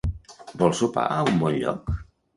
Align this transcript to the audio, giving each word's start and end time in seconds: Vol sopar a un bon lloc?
Vol 0.61 0.73
sopar 0.79 1.05
a 1.17 1.19
un 1.33 1.39
bon 1.45 1.59
lloc? 1.65 1.93